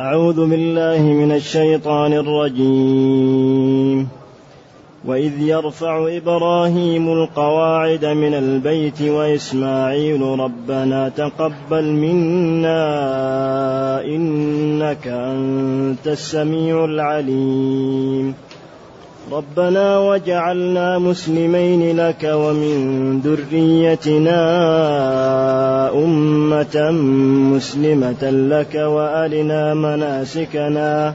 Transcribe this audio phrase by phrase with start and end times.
[0.00, 4.08] أعوذ بالله من الشيطان الرجيم.
[5.06, 12.84] وإذ يرفع إبراهيم القواعد من البيت وإسماعيل ربنا تقبل منا
[14.04, 18.34] إنك أنت السميع العليم.
[19.32, 24.40] ربنا وجعلنا مسلمين لك ومن ذريتنا
[25.94, 26.90] أمة
[27.54, 31.14] مسلمة لك وأرنا مناسكنا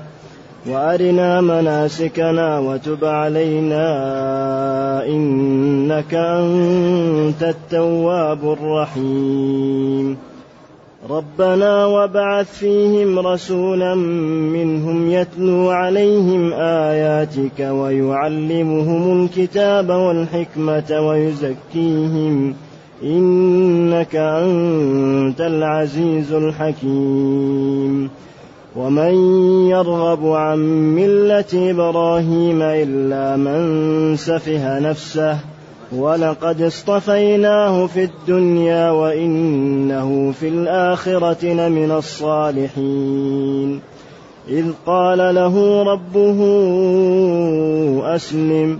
[0.69, 3.85] وأرنا مناسكنا وتب علينا
[5.07, 10.17] إنك أنت التواب الرحيم.
[11.09, 13.95] ربنا وابعث فيهم رسولا
[14.55, 22.55] منهم يتلو عليهم آياتك ويعلمهم الكتاب والحكمة ويزكيهم
[23.03, 28.09] إنك أنت العزيز الحكيم.
[28.75, 29.13] ومن
[29.69, 30.59] يرغب عن
[30.95, 35.37] ملة إبراهيم إلا من سفه نفسه
[35.95, 43.79] ولقد اصطفيناه في الدنيا وإنه في الآخرة لمن الصالحين.
[44.49, 46.39] إذ قال له ربه
[48.15, 48.79] أسلم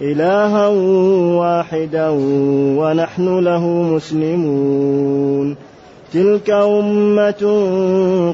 [0.00, 0.68] إلها
[1.38, 2.08] واحدا
[2.78, 5.56] ونحن له مسلمون.
[6.12, 7.42] تلك أمة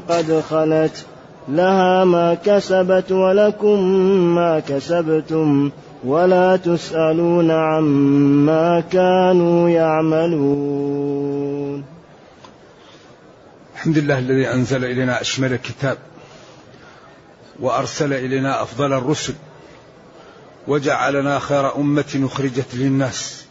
[0.09, 1.05] قد خلت
[1.49, 3.83] لها ما كسبت ولكم
[4.35, 5.71] ما كسبتم
[6.05, 11.15] ولا تسألون عما كانوا يعملون.
[13.75, 15.97] الحمد لله الذي أنزل إلينا أشمل كتاب
[17.59, 19.33] وأرسل إلينا أفضل الرسل
[20.67, 23.45] وجعلنا خير أمة أخرجت للناس.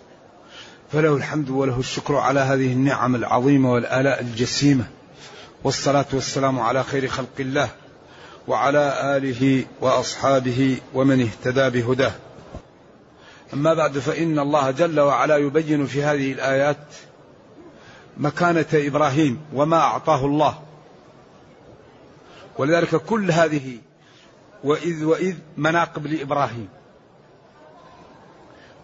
[0.92, 4.84] فله الحمد وله الشكر على هذه النعم العظيمة والآلاء الجسيمة.
[5.64, 7.68] والصلاة والسلام على خير خلق الله
[8.48, 12.12] وعلى آله وأصحابه ومن اهتدى بهداه.
[13.54, 16.86] أما بعد فإن الله جل وعلا يبين في هذه الآيات
[18.16, 20.62] مكانة إبراهيم وما أعطاه الله.
[22.58, 23.78] ولذلك كل هذه
[24.64, 26.68] وإذ وإذ مناقب لإبراهيم.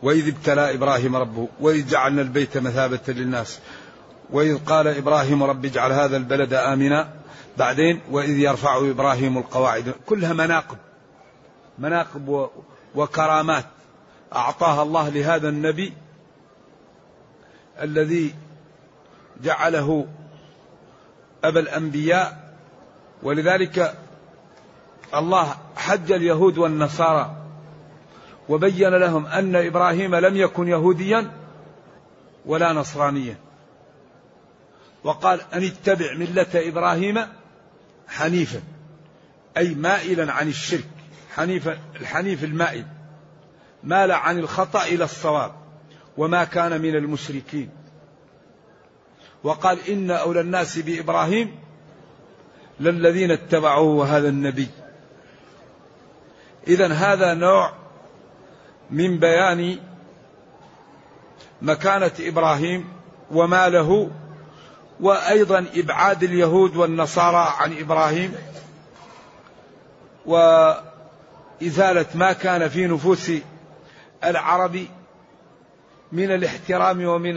[0.03, 3.59] وإذ ابتلى إبراهيم ربه وإذ جعلنا البيت مثابة للناس
[4.31, 7.09] وإذ قال إبراهيم رب اجعل هذا البلد آمنا.
[7.59, 10.77] بعدين وإذ يرفع إبراهيم القواعد كلها مناقب
[11.78, 12.49] مناقب
[12.94, 13.65] وكرامات.
[14.34, 15.93] أعطاها الله لهذا النبي
[17.83, 18.34] الذي
[19.43, 20.06] جعله
[21.44, 22.55] أبا الأنبياء.
[23.22, 23.94] ولذلك
[25.15, 27.40] الله حج اليهود والنصارى
[28.50, 31.31] وبين لهم أن إبراهيم لم يكن يهوديا
[32.47, 33.37] ولا نصرانيا.
[35.05, 37.19] وقال أن اتبع ملة إبراهيم
[38.09, 38.62] حنيفا
[39.56, 40.89] أي مائلا عن الشرك
[41.34, 42.87] حنيفا الحنيف المائل.
[43.84, 45.53] مال عن الخطأ إلى الصواب
[46.16, 47.71] وما كان من المشركين.
[49.44, 51.59] وقال إن أولى الناس بإبراهيم
[52.81, 54.69] للذين اتبعوه وهذا النبي.
[56.69, 57.81] إذا هذا نوع
[58.91, 59.78] من بيان
[61.62, 62.89] مكانة إبراهيم
[63.31, 64.10] وما له
[65.01, 68.34] وأيضا إبعاد اليهود والنصارى عن إبراهيم
[70.27, 73.33] وإزالة ما كان في نفوس
[74.25, 74.87] العرب
[76.13, 77.34] من الاحترام ومن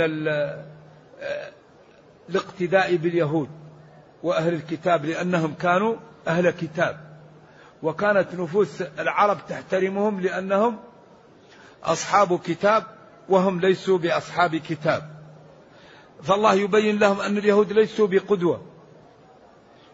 [2.30, 3.50] الاقتداء باليهود
[4.24, 5.96] وأهل الكتاب لأنهم كانوا
[6.28, 7.00] أهل كتاب
[7.84, 10.78] وكانت نفوس العرب تحترمهم لأنهم
[11.84, 12.84] أصحاب كتاب
[13.30, 15.14] وهم ليسوا بأصحاب كتاب.
[16.24, 18.66] فالله يبين لهم أن اليهود ليسوا بقدوة.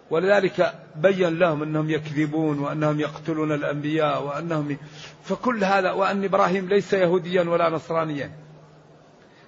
[0.09, 4.77] ولذلك بين لهم أنهم يكذبون وأنهم يقتلون الأنبياء وأنهم
[5.23, 8.31] فكل هذا وأن إبراهيم ليس يهوديا ولا نصرانيا.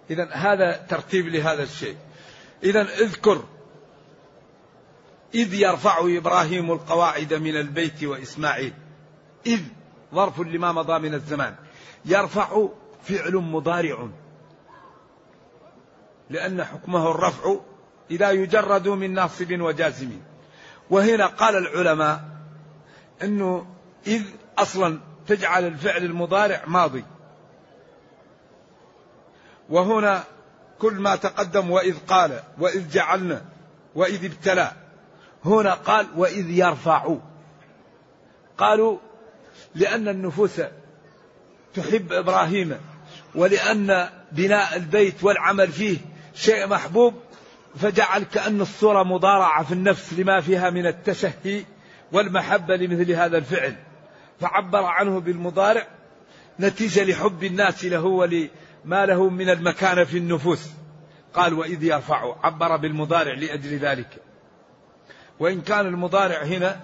[0.10, 1.96] إذا هذا ترتيب لهذا الشيء.
[2.64, 3.44] إذا اذكر
[5.36, 8.74] إذ يرفع إبراهيم القواعد من البيت وإسماعيل.
[9.46, 9.60] إذ
[10.14, 11.56] ظرف لما مضى من الزمان.
[12.06, 12.68] يرفع
[13.03, 14.07] فعل مضارع.
[16.30, 17.56] لأن حكمه الرفع
[18.12, 20.12] إذا يجرد من ناصب وجازم.
[20.89, 22.24] وهنا قال العلماء
[23.24, 23.65] أنه
[24.07, 24.21] إذ
[24.57, 27.03] أصلا تجعل الفعل المضارع ماضي.
[29.69, 30.24] وهنا
[30.80, 33.45] كل ما تقدم وإذ قال وإذ جعلنا
[33.95, 34.71] وإذ ابتلى.
[35.45, 37.15] هنا قال وإذ يرفع.
[38.57, 38.97] قالوا
[39.75, 40.62] لأن النفوس
[41.73, 42.77] تحب إبراهيم
[43.35, 45.97] ولأن بناء البيت والعمل فيه
[46.35, 47.13] شيء محبوب
[47.75, 51.63] فجعل كأن الصورة مضارعة في النفس لما فيها من التشهي
[52.12, 53.75] والمحبة لمثل هذا الفعل.
[54.39, 55.88] فعبر عنه بالمضارع
[56.59, 60.69] نتيجة لحب الناس له ولما له من المكانة في النفوس.
[61.33, 62.35] قال وإذ يرفع.
[62.44, 64.09] عبر بالمضارع لأجل ذلك.
[65.39, 66.79] وإن كان المضارع هنا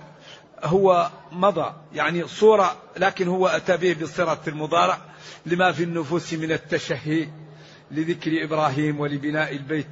[0.64, 4.98] هو مضى يعني صورة لكن هو أتى به بصيغة المضارع
[5.46, 7.28] لما في النفوس من التشهي
[7.92, 9.88] لذكر إبراهيم ولبناء البيت.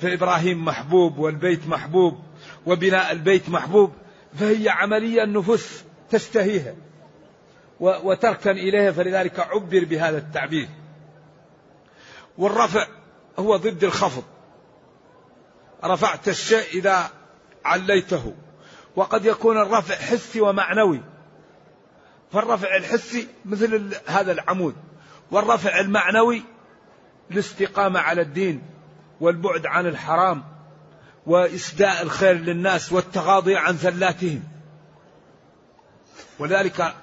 [0.00, 2.18] فإبراهيم محبوب والبيت محبوب
[2.66, 3.92] وبناء البيت محبوب
[4.34, 6.74] فهي عملية النفوس تشتهيها
[7.80, 10.68] وتركن إليها فلذلك عبر بهذا التعبير.
[12.38, 12.86] والرفع
[13.38, 14.24] هو ضد الخفض.
[15.84, 17.10] رفعت الشيء إذا
[17.64, 18.34] عليته.
[18.96, 21.00] وقد يكون الرفع حسي ومعنوي.
[22.32, 24.74] فالرفع الحسي مثل هذا العمود.
[25.30, 26.42] والرفع المعنوي
[27.30, 28.62] الاستقامة على الدين
[29.20, 30.44] والبعد عن الحرام
[31.26, 34.42] وإسداء الخير للناس والتغاضي عن زلاتهم
[36.38, 36.94] ولذلك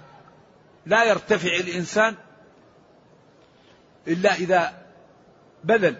[0.85, 2.15] لا يرتفع الإنسان
[4.07, 4.81] إلا إذا
[5.63, 5.95] بذل.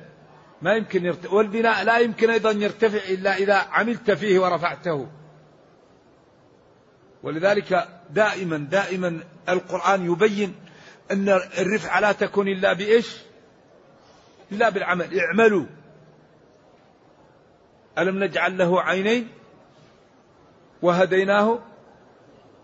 [0.62, 5.08] ما يمكن يرتفع والبناء لا يمكن أيضا يرتفع إلا إذا عملت فيه ورفعته.
[7.24, 9.20] ولذلك دائما دائما
[9.50, 10.56] القرآن يبين
[11.12, 13.18] أن الرفعة لا تكون إلا بإيش؟
[14.52, 15.20] إلا بالعمل.
[15.20, 15.66] اعملوا.
[17.98, 19.28] ألم نجعل له عينين؟
[20.82, 21.60] وهديناه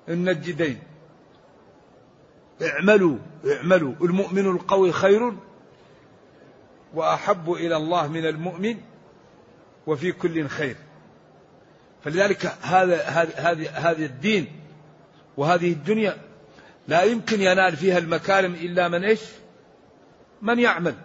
[0.10, 0.80] النجدين.
[2.62, 3.18] اعملوا
[3.52, 3.94] اعملوا.
[4.02, 5.34] المؤمن القوي خير
[6.94, 8.78] وأحب إلى الله من المؤمن
[9.88, 10.76] وفي كل خير.
[12.04, 13.04] فلذلك هذا
[13.36, 14.48] هذه هذه الدين
[15.38, 16.18] وهذه الدنيا
[16.88, 19.22] لا يمكن ينال فيها المكارم إلا من إيش؟
[20.42, 20.96] من يعمل.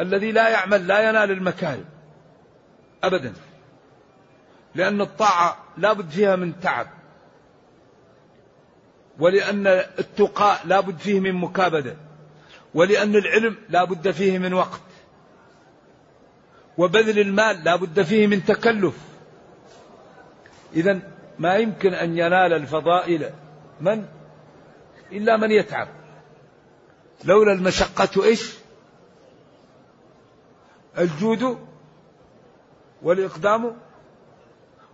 [0.00, 1.84] الذي لا يعمل لا ينال المكارم.
[3.04, 3.32] ابدا.
[4.74, 6.86] لأن الطاعة لا بد فيها من تعب.
[9.18, 9.66] ولأن
[9.98, 11.96] التقاء لا بد فيه من مكابدة.
[12.74, 14.80] ولأن العلم لا بد فيه من وقت.
[16.78, 19.05] وبذل المال لا بد فيه من تكلف.
[20.74, 21.00] إذا
[21.38, 23.30] ما يمكن أن ينال الفضائل
[23.80, 24.06] من؟
[25.12, 25.88] إلا من يتعب.
[27.24, 28.54] لولا المشقة إيش؟
[30.98, 31.58] الجود
[33.02, 33.76] والإقدام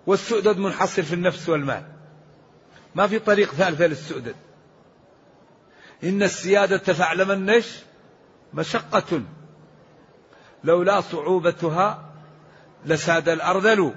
[0.06, 1.82] والسؤدد منحصر في النفس والمال.
[2.94, 4.34] ما في طريق ثالثة للسؤدد.
[6.04, 7.78] إن السيادة فاعلمن إيش؟
[8.54, 9.22] مشقة.
[10.64, 12.12] لولا صعوبتها
[12.84, 13.94] لساد الأرذل.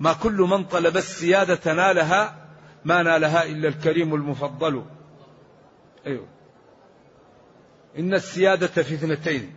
[0.00, 2.48] ما كل من طلب السيادة نالها
[2.84, 4.84] ما نالها إلا الكريم المفضل.
[6.06, 6.26] أيوه.
[7.98, 9.54] إن السيادة في اثنتين.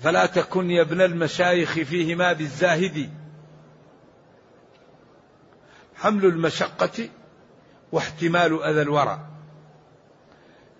[0.00, 3.10] فلا تكن يا ابن المشايخ فيهما بالزاهد.
[5.96, 7.08] حمل المشقة
[7.92, 9.28] واحتمال أذى الورى.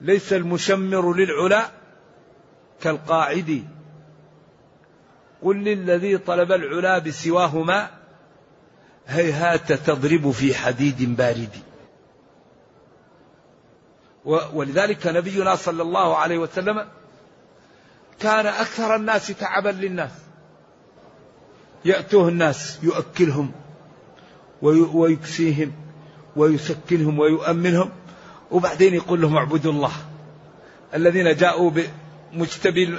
[0.00, 1.70] ليس المشمر للعلا
[2.80, 3.75] كالقاعد.
[5.42, 7.90] قل للذي طلب العلا بسواهما
[9.06, 11.50] هيهات تضرب في حديد بارد.
[14.52, 16.88] ولذلك نبينا صلى الله عليه وسلم
[18.20, 20.10] كان أكثر الناس تعبا للناس.
[21.84, 23.52] يأتوه الناس يؤكلهم
[24.62, 25.72] ويكسيهم
[26.36, 27.90] ويسكنهم ويؤمنهم
[28.50, 29.92] وبعدين يقول لهم اعبدوا الله.
[30.94, 32.98] الذين جاءوا بمجتبي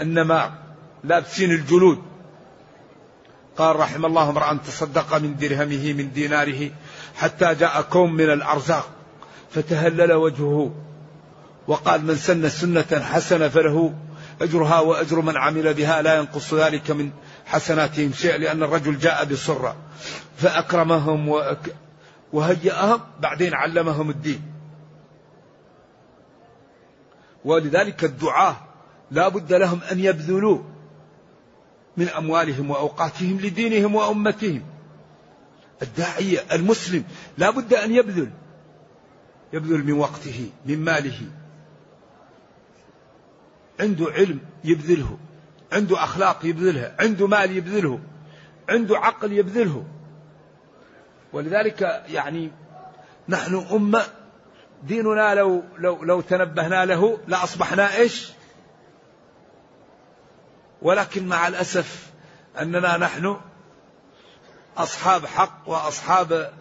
[0.00, 0.63] النماء.
[1.04, 2.02] لابسين الجلود.
[3.56, 6.70] قال رحم الله امرأ تصدق من درهمه من ديناره
[7.14, 8.90] حتى جاء كوم من الأرزاق
[9.50, 10.74] فتهلل وجهه.
[11.68, 13.94] وقال من سن سنة حسنة فله
[14.40, 17.10] أجرها وأجر من عمل بها لا ينقص ذلك من
[17.46, 19.76] حسناتهم شيء لأن الرجل جاء بسرة
[20.36, 21.42] فأكرمهم
[22.32, 24.42] وهيأهم بعدين علمهم الدين.
[27.44, 28.56] ولذلك الدعاة
[29.10, 30.62] لا بد لهم أن يبذلوا
[31.96, 34.62] من أموالهم وأوقاتهم لدينهم وأمتهم.
[35.82, 37.04] الداعية المسلم
[37.38, 38.30] لا بد أن يبذل.
[39.52, 41.20] يبذل من وقته من ماله.
[43.80, 45.18] عنده علم يبذله.
[45.72, 46.96] عنده أخلاق يبذلها.
[47.00, 48.00] عنده مال يبذله.
[48.68, 49.84] عنده عقل يبذله.
[51.32, 52.50] ولذلك يعني
[53.28, 54.02] نحن أمة
[54.82, 58.30] ديننا لو لو لو تنبهنا له لأصبحنا إيش؟
[60.84, 62.10] ولكن مع الأسف
[62.60, 63.36] أننا نحن
[64.76, 66.52] أصحاب حق وأصحاب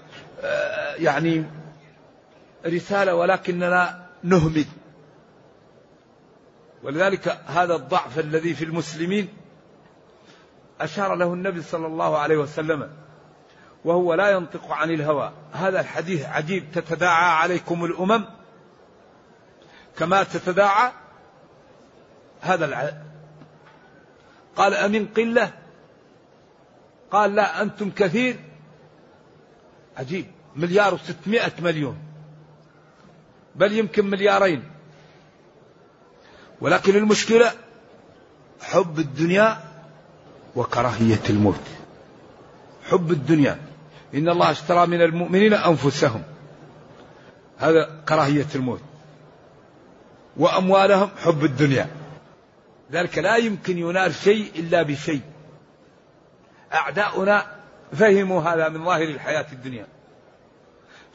[0.42, 1.46] آه، يعني
[2.66, 4.66] رسالة ولكننا نهمل
[6.84, 9.28] ولذلك هذا الضعف الذي في المسلمين
[10.82, 12.92] أشار له النبي صلى الله عليه وسلم
[13.86, 18.26] وهو لا ينطق عن الهوى هذا الحديث عجيب تتداعى عليكم الأمم
[19.98, 20.92] كما تتداعى
[22.42, 23.04] هذا.
[24.56, 25.52] قال أمن قلة؟
[27.12, 28.40] قال لا أنتم كثير.
[29.98, 30.26] عجيب.
[30.56, 31.98] مليار وستمائة مليون.
[33.56, 34.64] بل يمكن مليارين.
[36.62, 37.52] ولكن المشكلة
[38.62, 39.58] حب الدنيا
[40.56, 41.64] وكراهية الموت.
[42.90, 43.60] حب الدنيا.
[44.14, 46.24] إن الله اشترى من المؤمنين أنفسهم.
[47.58, 48.82] هذا كراهية الموت.
[50.38, 52.03] وأموالهم حب الدنيا.
[52.92, 55.22] ذلك لا يمكن ينال شيء إلا بشيء.
[56.74, 57.46] أعداؤنا
[57.94, 59.88] فهموا هذا من ظاهر الحياة الدنيا.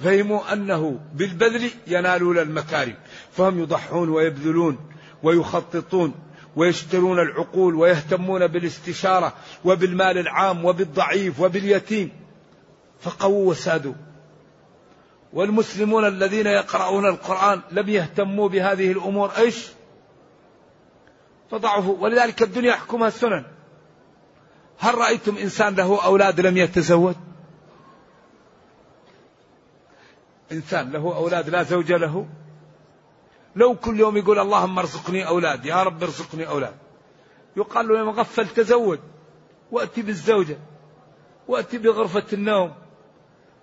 [0.01, 2.95] فهموا أنه بالبذل ينالون المكارم.
[3.33, 4.79] فهم يضحون ويبذلون
[5.23, 6.15] ويخططون
[6.57, 9.35] ويشترون العقول ويهتمون بالاستشارة
[9.65, 12.11] وبالمال العام وبالضعيف وباليتيم.
[13.01, 13.95] فقووا وسادوا.
[15.33, 19.31] والمسلمون الذين يقرؤون القرآن لم يهتموا بهذه الأمور.
[19.39, 19.78] إيش؟
[21.51, 23.45] فضعفوا ولذلك الدنيا يحكمها السنن.
[24.79, 27.15] هل رأيتم إنسان له أولاد لم يتزوج؟
[30.53, 32.27] إنسان له أولاد لا زوج له.
[33.57, 36.75] لو كل يوم يقول اللهم ارزقني أولاد يا رب ارزقني أولاد.
[37.57, 38.99] يقال له يا مغفل تزوج
[39.73, 40.59] وأتي بالزوجة
[41.49, 42.75] وأتي بغرفة النوم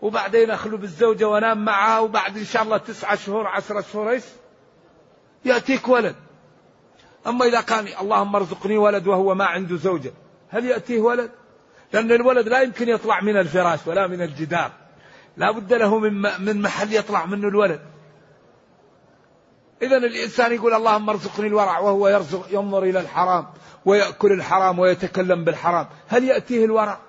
[0.02, 4.24] وبعدين أخلو بالزوجة وأنام معها وبعد إن شاء الله تسعة شهور عشرة شهور إيش؟
[5.46, 6.16] يأتيك ولد.
[7.28, 10.14] أما إذا كان اللهم ارزقني ولد وهو ما عنده زوجة.
[10.50, 11.32] هل يأتيه ولد؟
[11.94, 14.72] لأن الولد لا يمكن يطلع من الفراش ولا من الجدار.
[15.38, 17.82] لا بد له من من محل يطلع منه الولد.
[19.82, 23.48] إذا الإنسان يقول اللهم ارزقني الورع وهو يرزق ينظر إلى الحرام
[23.86, 25.88] ويأكل الحرام ويتكلم بالحرام.
[26.08, 27.00] هل يأتيه الورع؟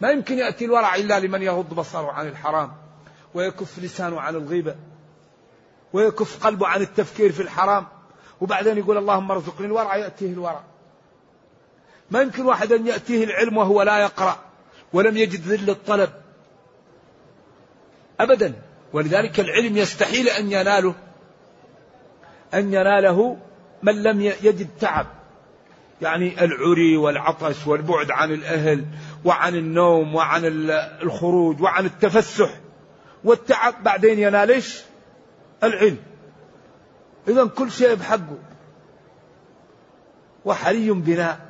[0.00, 2.72] ما يمكن يأتي الورع إلا لمن يغض بصره عن الحرام
[3.34, 4.76] ويكف لسانه عن الغيبة
[5.92, 7.86] ويكف قلبه عن التفكير في الحرام.
[8.40, 10.60] وبعدين يقول اللهم ارزقني الورع يأتيه الورع.
[12.10, 14.38] ما يمكن واحد أن يأتيه العلم وهو لا يقرأ
[14.92, 16.10] ولم يجد ذل الطلب.
[18.20, 18.54] أبدا.
[18.92, 20.94] ولذلك العلم يستحيل أن يناله
[22.54, 23.36] أن يناله
[23.82, 25.06] من لم يجد تعب.
[26.02, 28.84] يعني العري والعطش والبعد عن الأهل
[29.24, 30.42] وعن النوم وعن
[31.02, 32.50] الخروج وعن التفسح.
[33.24, 34.62] والتعب بعدين ينال؟
[35.62, 35.98] العلم.
[37.28, 38.38] إذا كل شيء بحقه.
[40.44, 41.40] وحري بنا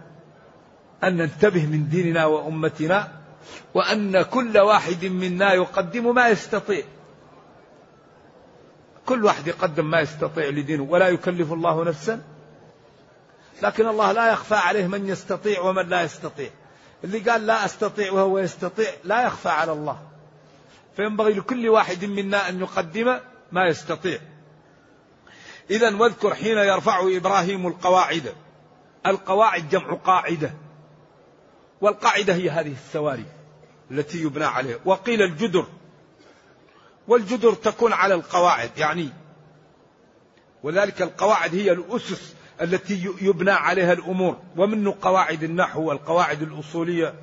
[1.04, 3.12] أن ننتبه من ديننا وأمتنا
[3.75, 6.83] وأن كل واحد منا يقدم ما يستطيع.
[9.07, 12.23] كل واحد يقدم ما يستطيع لدينه ولا يكلف الله نفسا.
[13.62, 16.50] لكن الله لا يخفى عليه من يستطيع ومن لا يستطيع.
[17.04, 19.99] اللي قال لا أستطيع وهو يستطيع لا يخفى على الله.
[20.97, 23.19] فينبغي لكل واحد منا أن يقدم
[23.52, 24.19] ما يستطيع.
[25.71, 28.35] اذا واذكر حين يرفع إبراهيم القواعد.
[29.06, 30.54] القواعد جمع قاعدة.
[31.80, 33.25] والقاعدة هي هذه السواري
[33.90, 34.78] التي يبنى عليها.
[34.85, 35.66] وقيل الجدر.
[37.09, 39.09] والجدر تكون على القواعد يعني
[40.62, 44.38] وذلك القواعد هي الأسس التي يبنى عليها الأمور.
[44.56, 47.14] ومنه قواعد النحو والقواعد الأصولية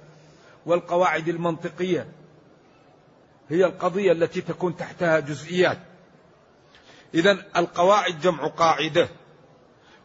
[0.65, 2.07] والقواعد المنطقية.
[3.49, 5.90] هي القضية التي تكون تحتها جزئيات.
[7.13, 9.09] إذا القواعد جمع قاعدة.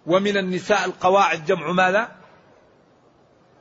[0.06, 2.16] ومن النساء القواعد جمع ماذا؟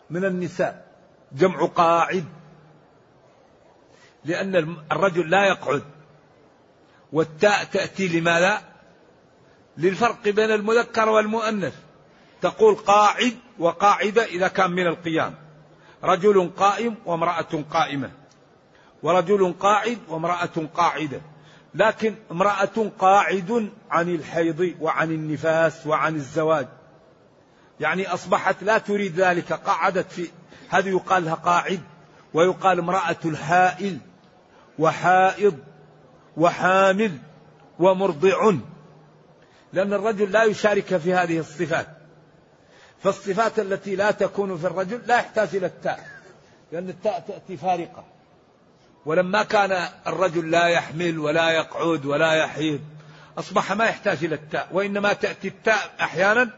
[0.10, 0.88] من النساء
[1.32, 2.26] جمع قاعد.
[4.26, 5.84] لأن الرجل لا يقعد.
[7.14, 8.62] والتاء تأتي لماذا؟
[9.78, 11.76] للفرق بين المذكر والمؤنث.
[12.42, 15.36] تقول قاعد وقاعدة إذا كان من القيام.
[16.04, 18.12] رجل قائم وامرأة قائمة.
[19.04, 21.22] ورجل قاعد وامرأة قاعدة.
[21.76, 26.68] لكن امرأة قاعد عن الحيض وعن النفاس وعن الزواج.
[27.80, 30.30] يعني أصبحت لا تريد ذلك قعدت في
[30.70, 31.82] هذه يقال لها قاعد
[32.34, 33.98] ويقال امرأة الحائل
[34.80, 35.60] وحائض
[36.38, 37.18] وحامل
[37.80, 38.52] ومرضع.
[39.74, 41.88] لأن الرجل لا يشارك في هذه الصفات.
[43.00, 46.08] فالصفات التي لا تكون في الرجل لا يحتاج إلى التاء
[46.72, 48.15] لأن التاء تأتي فارقة.
[49.06, 52.82] ولما كان الرجل لا يحمل ولا يقعد ولا يحيض
[53.38, 56.50] أصبح ما يحتاج إلى التاء وإنما تأتي التاء أحيانا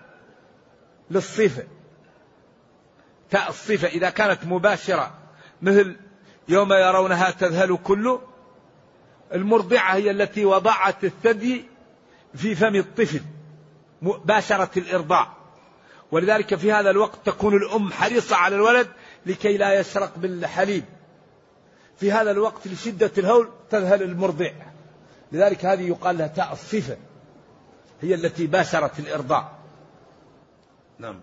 [1.11, 1.63] للصفة.
[3.29, 5.13] تاء الصفة إذا كانت مباشرة
[5.61, 5.95] مثل
[6.47, 8.19] يوم يرونها تذهل كل
[9.33, 11.65] المرضعة هي التي وضعت الثدي
[12.35, 13.21] في فم الطفل
[14.01, 15.37] باشرة الإرضاع.
[16.11, 18.87] ولذلك في هذا الوقت تكون الأم حريصة على الولد
[19.25, 20.83] لكي لا يشرق بالحليب.
[21.99, 24.51] في هذا الوقت لشدة الهول تذهل المرضع.
[25.31, 26.97] لذلك هذه يقال لها تاء الصفة
[28.01, 29.51] هي التي باشرت الإرضاع
[30.99, 31.21] نعم.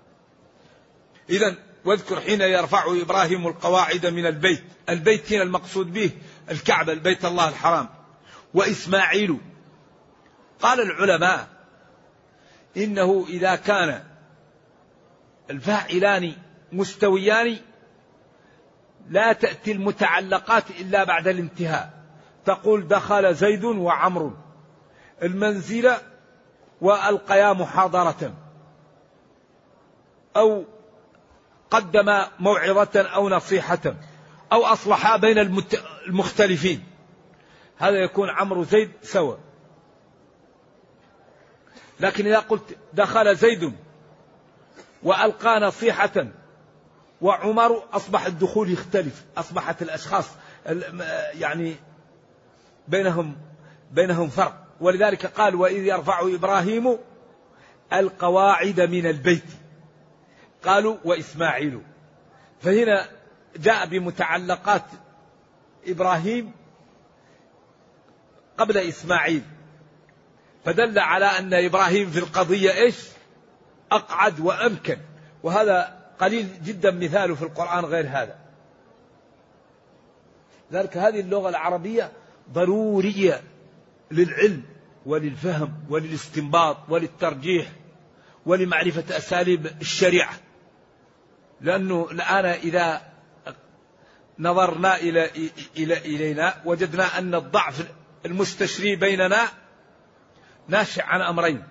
[1.31, 4.65] إذا واذكر حين يرفع إبراهيم القواعد من البيت.
[4.89, 6.11] البيت هنا المقصود به؟
[6.51, 7.89] الكعبة البيت الله الحرام.
[8.55, 9.39] وإسماعيل.
[10.61, 11.49] قال العلماء
[12.77, 14.03] إنه إذا كان
[15.51, 16.33] الفاعلان
[16.73, 17.57] مستويان
[19.09, 22.05] لا تأتي المتعلقات إلا بعد الانتهاء.
[22.45, 24.33] تقول دخل زيد وعمر.
[25.23, 25.93] المنزل
[26.81, 28.35] وألقيا محاضرة.
[30.37, 30.65] أو
[31.71, 33.95] قدم موعظة أو نصيحة.
[34.53, 35.39] أو أصلحا بين
[36.09, 36.85] المختلفين.
[37.79, 39.37] هذا يكون عمرو زيد سوا.
[42.01, 43.73] لكن إذا قلت دخل زيد
[45.03, 46.27] وألقى نصيحة
[47.25, 50.29] وعمر أصبح الدخول يختلف أصبحت الأشخاص
[51.35, 51.77] يعني
[52.89, 53.37] بينهم
[53.91, 54.67] بينهم فرق.
[54.81, 56.99] ولذلك قال وإذ يرفع إبراهيم
[57.93, 59.45] القواعد من البيت
[60.65, 61.81] قالوا وإسماعيل
[62.61, 63.09] فهنا
[63.57, 64.85] جاء بمتعلقات
[65.87, 66.53] إبراهيم
[68.59, 69.43] قبل إسماعيل.
[70.65, 73.09] فدل على أن إبراهيم في القضية إيش؟
[73.93, 74.99] أقعد وأمكن.
[75.43, 78.39] وهذا قليل جدا مثاله في القرآن غير هذا.
[80.73, 82.13] ذلك هذه اللغة العربية
[82.53, 83.43] ضرورية
[84.11, 84.63] للعلم
[85.07, 87.67] وللفهم وللاستنباط وللترجيح
[88.47, 90.35] ولمعرفة أساليب الشريعة.
[91.61, 93.03] لأنه الآن إذا
[94.39, 95.31] نظرنا إلى
[95.77, 97.89] إلى إلينا وجدنا أن الضعف
[98.27, 99.49] المستشري بيننا
[100.69, 101.65] ناشئ عن أمرين.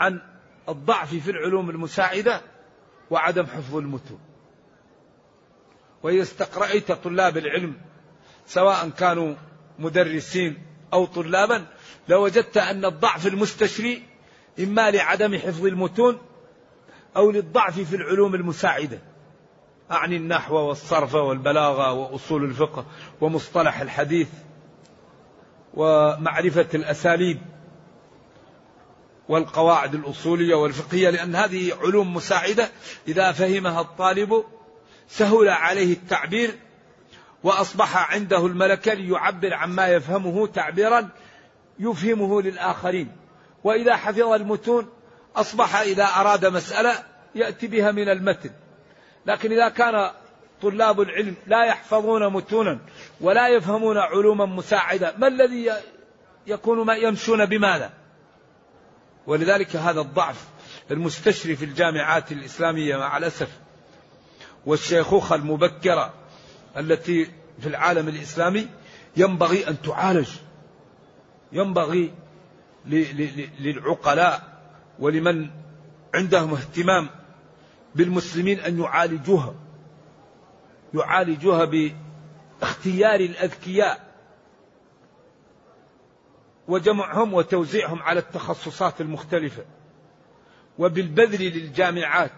[0.00, 0.31] عن
[0.68, 2.40] الضعف في العلوم المساعدة
[3.10, 4.20] وعدم حفظ المتون.
[6.02, 7.74] وإذا استقرأت طلاب العلم
[8.46, 9.34] سواء كانوا
[9.78, 10.58] مدرسين
[10.92, 11.66] أو طلابا
[12.08, 14.02] لوجدت أن الضعف المستشري
[14.60, 16.18] إما لعدم حفظ المتون
[17.16, 18.98] أو للضعف في العلوم المساعدة.
[19.90, 22.86] أعني النحو والصرف والبلاغة وأصول الفقه
[23.20, 24.28] ومصطلح الحديث
[25.74, 27.38] ومعرفة الأساليب.
[29.28, 32.68] والقواعد الأصولية والفقهية لأن هذه علوم مساعدة.
[33.08, 34.44] إذا فهمها الطالب
[35.08, 36.58] سهل عليه التعبير
[37.44, 41.08] وأصبح عنده الملكة ليعبر عما يفهمه تعبيرا
[41.78, 43.12] يفهمه للآخرين.
[43.64, 44.88] وإذا حفظ المتون
[45.36, 47.04] أصبح إذا أراد مسألة
[47.34, 48.50] يأتي بها من المتن.
[49.26, 50.10] لكن إذا كان
[50.62, 52.78] طلاب العلم لا يحفظون متونا
[53.20, 55.72] ولا يفهمون علوما مساعدة ما الذي
[56.46, 57.90] يكون ما يمشون بماذا؟
[59.26, 60.46] ولذلك هذا الضعف
[60.90, 63.48] المستشري في الجامعات الإسلامية مع الأسف
[64.66, 66.12] والشيخوخة المبكرة
[66.76, 67.24] التي
[67.60, 68.68] في العالم الإسلامي
[69.16, 70.28] ينبغي أن تعالج
[71.52, 72.12] ينبغي
[73.60, 74.62] للعقلاء
[74.98, 75.50] ولمن
[76.14, 77.08] عندهم اهتمام
[77.94, 79.54] بالمسلمين أن يعالجوها
[80.94, 84.11] يعالجوها باختيار الأذكياء.
[86.68, 89.64] وجمعهم وتوزيعهم على التخصصات المختلفة.
[90.78, 92.32] وبالبذل للجامعات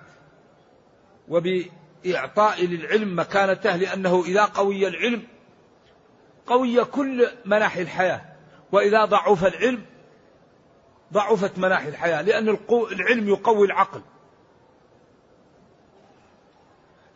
[1.28, 5.22] وبإعطاء للعلم مكانته لأنه إذا قوي العلم
[6.46, 8.24] قوي كل مناحي الحياة.
[8.72, 9.84] وإذا ضعف العلم
[11.12, 14.02] ضعفت مناحي الحياة لأن العلم يقوي العقل.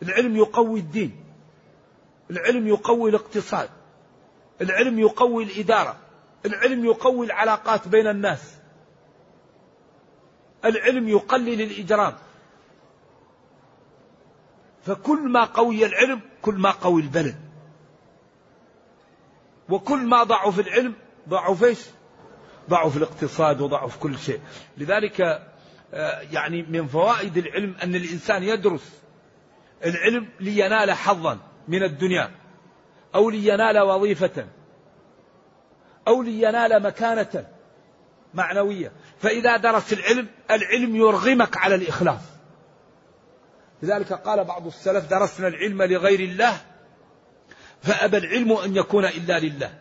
[0.01, 1.23] العلم يقوي الدين.
[2.31, 3.69] العلم يقوي الاقتصاد.
[4.61, 5.97] العلم يقوي الإدارة.
[6.45, 8.59] العلم يقوي العلاقات بين الناس.
[10.65, 12.15] العلم يقلل الإجرام.
[14.81, 17.35] فكل ما قوي العلم كل ما قوي البلد.
[19.69, 20.93] وكل ما ضعوا في العلم
[21.29, 21.85] ضعوا في إيش؟
[22.69, 24.41] ضعوا في الاقتصاد وضعوا في كل شيء.
[24.77, 25.21] لذلك
[25.93, 29.01] آه، يعني من فوائد العلم أن الإنسان يدرس.
[29.85, 32.31] العلم لينال حظا من الدنيا
[33.15, 34.47] أو لينال وظيفة.
[36.09, 37.47] أو لينال مكانة
[38.33, 38.91] معنوية.
[39.19, 42.21] فإذا درس العلم العلم يرغمك على الإخلاص.
[43.83, 46.57] لذلك قال بعض السلف درسنا العلم لغير الله
[47.81, 49.73] فأبى العلم أن يكون إلا لله.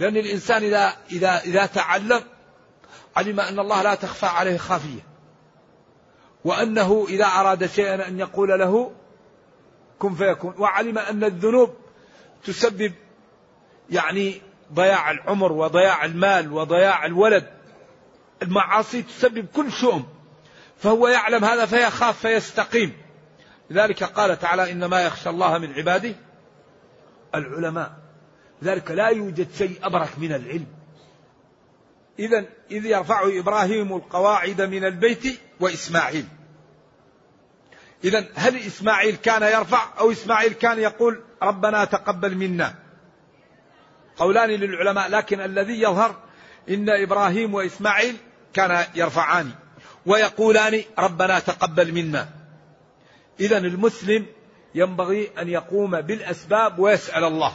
[0.00, 2.22] لأن الإنسان إذا إذا إذا تعلم
[3.16, 5.00] علم أن الله لا تخفى عليه خافية.
[6.44, 8.92] وأنه إذا أراد شيئا أن يقول له
[9.98, 10.54] كن فيكون.
[10.58, 11.74] وعلم أن الذنوب
[12.44, 12.92] تسبب
[13.90, 14.42] يعني
[14.74, 17.50] ضياع العمر وضياع المال وضياع الولد.
[18.42, 20.06] المعاصي تسبب كل شؤم.
[20.78, 22.92] فهو يعلم هذا فيخاف فيستقيم.
[23.70, 26.14] لذلك قال تعالى إنما يخشى الله من عباده
[27.34, 27.92] العلماء.
[28.62, 30.66] لذلك لا يوجد شيء أبرك من العلم.
[32.18, 36.26] إذا إذ يرفع إبراهيم القواعد من البيت وإسماعيل.
[38.04, 42.74] إذا هل إسماعيل كان يرفع أو إسماعيل كان يقول ربنا تقبل منا؟
[44.20, 46.16] قولان للعلماء لكن الذي يظهر
[46.68, 48.16] إن إبراهيم وإسماعيل
[48.52, 49.50] كان يرفعان
[50.06, 52.28] ويقولان ربنا تقبل منا.
[53.40, 54.26] إذا المسلم
[54.74, 57.52] ينبغي أن يقوم بالأسباب ويسأل الله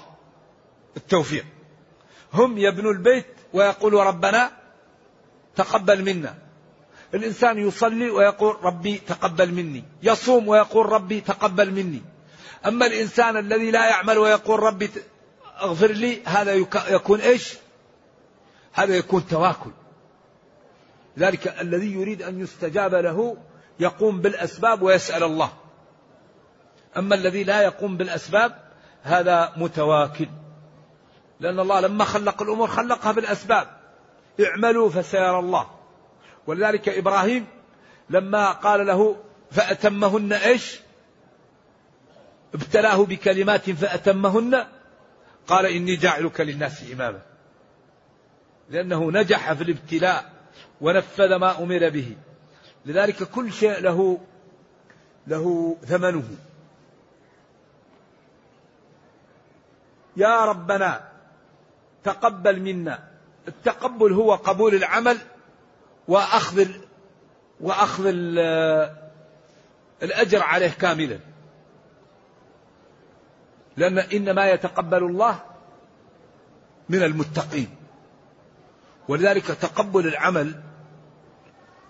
[0.98, 1.46] التوفيق.
[2.34, 4.52] هم يبنوا البيت ويقولوا ربنا
[5.56, 6.36] تقبل منا.
[7.14, 9.84] الإنسان يصلي ويقول ربي تقبل مني.
[10.04, 12.02] يصوم ويقول ربي تقبل مني.
[12.66, 14.90] أما الإنسان الذي لا يعمل ويقول ربي
[15.62, 16.54] أغفر لي هذا
[16.90, 17.58] يكون إيش؟
[18.74, 19.72] هذا يكون تواكل.
[21.20, 23.38] ذلك الذي يريد أن يستجاب له
[23.80, 25.54] يقوم بالأسباب ويسأل الله.
[26.98, 28.56] أما الذي لا يقوم بالأسباب
[29.04, 30.30] هذا متواكل.
[31.40, 33.68] لأن الله لما خلق الأمور خلقها بالأسباب.
[34.46, 35.68] اعملوا فسيرى الله.
[36.48, 37.48] ولذلك إبراهيم
[38.10, 39.16] لما قال له
[39.52, 40.80] فأتمهن إيش؟
[42.54, 44.66] ابتلاه بكلمات فأتمهن.
[45.48, 47.22] قال إني جاعلك للناس إماما.
[48.70, 50.32] لأنه نجح في الابتلاء
[50.82, 52.16] ونفذ ما أمر به.
[52.86, 54.20] لذلك كل شيء له
[55.28, 56.24] له ثمنه.
[60.18, 61.12] يا ربنا
[62.04, 63.10] تقبل منا.
[63.48, 65.18] التقبل هو قبول العمل
[66.08, 66.68] وأخذ
[67.60, 68.06] وأخذ
[70.04, 71.20] الأجر عليه كاملا.
[73.78, 75.40] لأن إنما يتقبل الله
[76.90, 77.70] من المتقين.
[79.08, 80.62] ولذلك تقبل العمل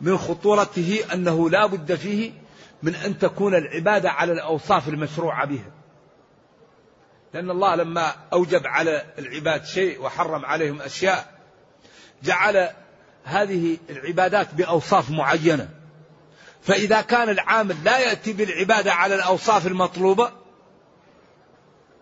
[0.02, 2.32] من خطورته أنه لا بد فيه
[2.84, 5.72] من أن تكون العبادة على الأوصاف المشروعة بها.
[7.34, 11.36] لأن الله لما أوجب على العباد شيء وحرم عليهم أشياء
[12.24, 12.70] جعل
[13.24, 15.70] هذه العبادات بأوصاف معينة.
[16.62, 20.45] فإذا كان العامل لا يأتي بالعبادة على الأوصاف المطلوبة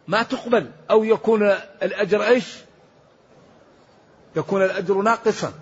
[0.07, 1.43] ما تقبل أو يكون
[1.83, 2.55] الأجر إيش؟
[4.35, 5.53] يكون الأجر ناقصا.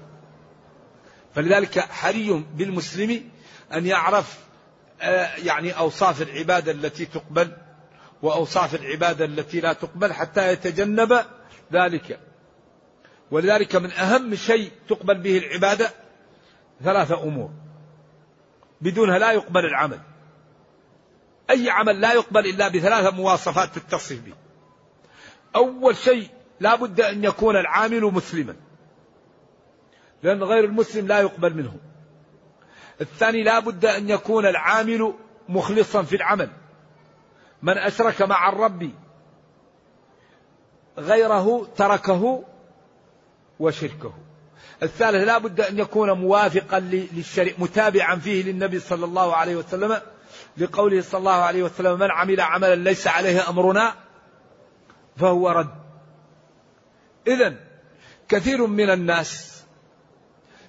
[1.35, 3.29] فلذلك حري بالمسلم
[3.73, 4.39] أن يعرف
[5.01, 7.51] آه، يعني أوصاف العبادة التي تقبل
[8.21, 11.25] وأوصاف العبادة التي لا تقبل حتى يتجنب
[11.73, 12.19] ذلك.
[13.31, 15.89] ولذلك من أهم شيء تقبل به العبادة
[16.83, 17.51] ثلاثة أمور.
[18.81, 19.99] بدونها لا يقبل العمل.
[21.51, 24.33] أي عمل لا يقبل إلا بثلاثة مواصفات تتصف به.
[25.55, 28.55] أول شيء لا بد أن يكون العامل مسلما.
[30.23, 31.75] لأن غير المسلم لا يقبل منه.
[33.01, 35.13] الثاني لا بد أن يكون العامل
[35.49, 36.49] مخلصا في العمل.
[37.61, 38.89] من أشرك مع الرب
[40.97, 42.43] غيره تركه
[43.59, 44.13] وشركه.
[44.83, 50.01] الثالث لا بد أن يكون موافقا للشريع متابعا فيه للنبي صلى الله عليه وسلم
[50.57, 53.95] لقوله صلى الله عليه وسلم من عمل عملا ليس عليه أمرنا
[55.17, 55.75] فهو رد.
[57.27, 57.55] إذا
[58.29, 59.63] كثير من الناس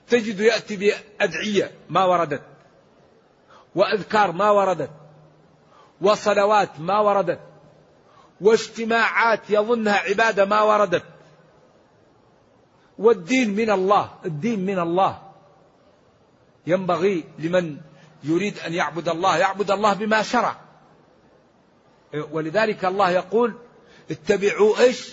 [0.08, 2.42] تجد يأتي بأدعية ما وردت
[3.74, 4.90] وأذكار ما وردت
[6.00, 7.40] وصلوات ما وردت
[8.40, 11.04] واجتماعات يظنها عبادة ما وردت.
[12.98, 15.32] والدين من الله الدين من الله.
[16.66, 17.80] ينبغي لمن
[18.24, 20.56] يريد أن يعبد الله يعبد الله بما شرع.
[22.30, 23.54] ولذلك الله يقول
[24.10, 25.12] اتبعوا إيش؟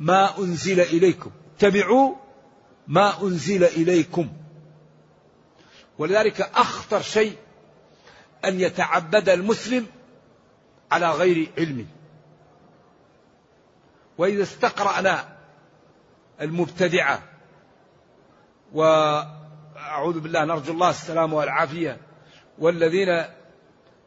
[0.00, 1.30] ما أنزل إليكم.
[1.56, 2.14] اتبعوا
[2.88, 4.32] ما أنزل إليكم.
[5.98, 7.36] ولذلك أخطر شيء
[8.44, 9.86] أن يتعبد المسلم
[10.92, 11.86] على غير علم.
[14.18, 15.36] وإذا استقرأنا
[16.40, 17.22] المبتدعة
[19.92, 21.96] وأعوذ بالله نرجو الله السلامة والعافية
[22.58, 23.24] والذين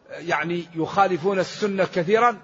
[0.10, 2.38] يعني يخالفون السنة كثيرا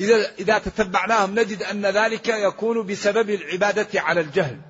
[0.00, 4.60] إذا إذا تتبعناهم نجد أن ذلك يكون بسبب العبادة على الجهل.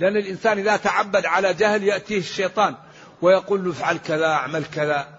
[0.00, 2.74] لأن الإنسان إذا تعبد على جهل يأتيه الشيطان
[3.22, 5.18] ويقول له افعل كذا اعمل كذا.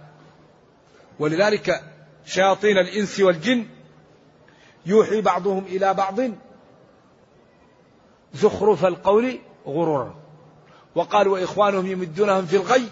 [1.20, 1.84] ولذلك
[2.26, 3.68] شياطين الإنس والجن
[4.86, 6.20] يوحي بعضهم إلى بعض
[8.34, 10.23] زخرف القول غرورا
[10.96, 12.90] وقال وإخوانهم يمدونهم في الغي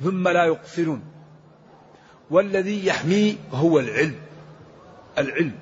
[0.00, 1.02] ثم لا يقصرون
[2.30, 4.20] والذي يحميه هو العلم
[5.18, 5.58] العلم.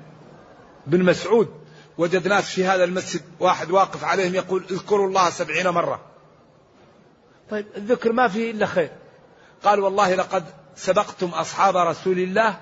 [0.87, 1.53] بن مسعود
[1.97, 6.01] وجد ناس في هذا المسجد واحد واقف عليهم يقول اذكروا الله سبعين مرة.
[7.49, 8.91] طيب الذكر ما فيه إلا خير.
[9.63, 10.43] قال والله لقد
[10.75, 12.59] سبقتم أصحاب رسول الله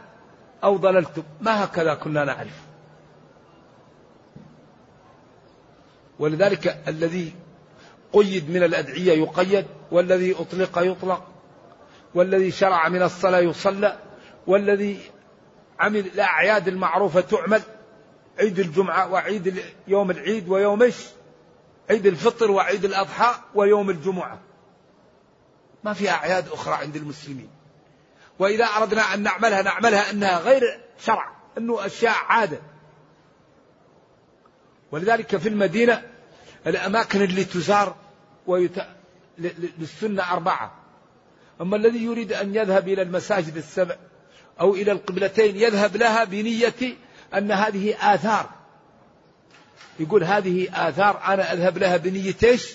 [0.64, 1.24] أو ضللتم.
[1.42, 2.62] ما هكذا كنا نعرف؟
[6.20, 7.34] ولذلك الذي
[8.14, 11.28] قيد من الأدعية يقيد والذي أطلق يطلق
[12.16, 14.00] والذي شرع من الصلاة يصلى
[14.48, 15.00] والذي
[15.80, 17.62] عمل الأعياد المعروفة تعمل
[18.40, 20.96] عيد الجمعة وعيد يوم العيد ويوم إيش؟
[21.90, 24.40] عيد الفطر وعيد الأضحى ويوم الجمعة.
[25.84, 27.50] ما في أعياد أخرى عند المسلمين.
[28.40, 32.60] وإذا أردنا أن نعملها نعملها أنها غير شرع أنه أشياء عادة.
[34.92, 36.11] ولذلك في المدينة
[36.68, 37.96] الأماكن اللي تزار
[38.48, 38.76] ويت...
[39.78, 40.72] للسنة أربعة.
[41.62, 43.96] أما الذي يريد أن يذهب إلى المساجد السبع
[44.60, 46.96] أو إلى القبلتين يذهب لها بنية
[47.34, 48.50] أن هذه آثار.
[50.00, 52.74] يقول هذه آثار أنا أذهب لها بنية إيش؟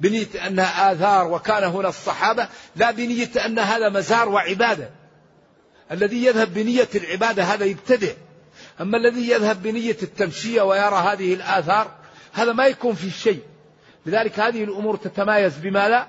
[0.00, 4.90] بنية أنها آثار وكان هنا الصحابة لا بنية أن هذا مزار وعبادة.
[5.92, 8.12] الذي يذهب بنية العبادة هذا يبتدع
[8.80, 11.99] أما الذي يذهب بنية التمشية ويرى هذه الآثار
[12.32, 13.42] هذا ما يكون في شيء.
[14.06, 16.06] لذلك هذه الأمور تتمايز بما لا؟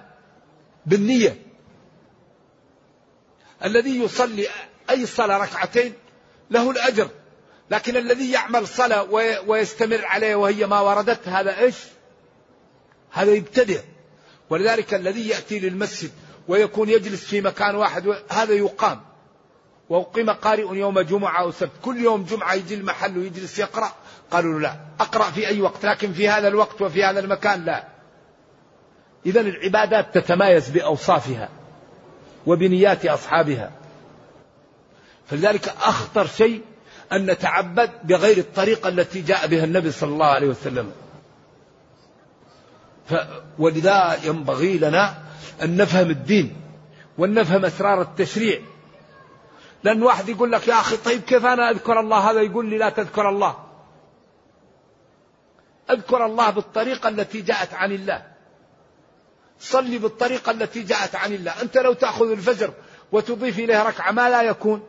[0.86, 1.42] بالنية.
[3.66, 4.48] الذي يصلي
[4.90, 5.94] أي صلاة ركعتين
[6.52, 7.10] له الأجر.
[7.72, 9.04] لكن الذي يعمل صلاة
[9.48, 11.76] ويستمر عليه وهي ما وردت هذا إيش؟
[13.12, 13.80] هذا يبتدع.
[14.50, 16.12] ولذلك الذي يأتي للمسجد
[16.48, 19.11] ويكون يجلس في مكان واحد هذا يقام.
[19.92, 21.72] وأقيم قارئ يوم جمعة أو سبت.
[21.82, 23.92] كل يوم جمعة يجي المحل ويجلس يقرأ.
[24.32, 24.76] قالوا لا.
[25.00, 27.88] أقرأ في أي وقت لكن في هذا الوقت وفي هذا المكان لا.
[29.26, 31.50] إذا العبادات تتمايز بأوصافها
[32.48, 33.72] وبنيات أصحابها.
[35.28, 36.62] فلذلك أخطر شيء
[37.12, 40.92] أن نتعبد بغير الطريقة التي جاء بها النبي صلى الله عليه وسلم.
[43.10, 43.16] ف
[43.60, 45.18] ولذا ينبغي لنا
[45.64, 46.56] أن نفهم الدين
[47.18, 48.60] وأن نفهم أسرار التشريع
[49.84, 52.90] لأن واحد يقول لك يا أخي طيب كيف أنا أذكر الله؟ هذا يقول لي لا
[52.90, 53.68] تذكر الله.
[55.90, 58.32] أذكر الله بالطريقة التي جاءت عن الله.
[59.60, 61.62] صلي بالطريقة التي جاءت عن الله.
[61.62, 62.74] أنت لو تأخذ الفجر
[63.12, 64.84] وتضيف إليه ركعة ما لا يكون.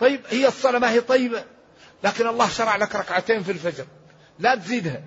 [0.00, 1.44] طيب هي الصلاة ما هي طيبة.
[2.04, 3.84] لكن الله شرع لك ركعتين في الفجر.
[4.38, 5.02] لا تزيدها.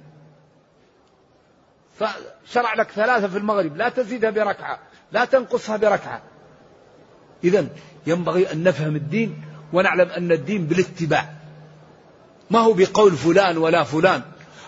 [2.46, 3.78] شرع لك ثلاثة في المغرب.
[3.78, 4.80] لا تزيدها بركعة.
[5.12, 6.22] لا تنقصها بركعة.
[7.44, 7.68] إذا
[8.08, 9.42] ينبغي أن نفهم الدين
[9.74, 11.34] ونعلم أن الدين بالاتباع.
[12.52, 14.22] ما هو بقول فلان ولا فلان؟